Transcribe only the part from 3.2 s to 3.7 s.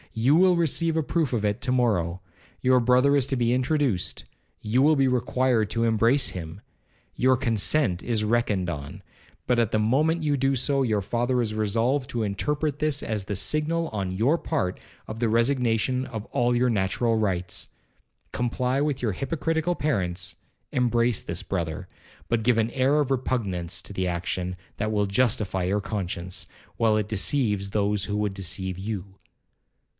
to be